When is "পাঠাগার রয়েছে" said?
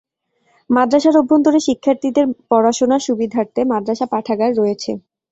4.13-4.91